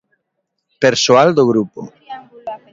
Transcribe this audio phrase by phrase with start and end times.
[0.83, 1.81] Persoal do grupo.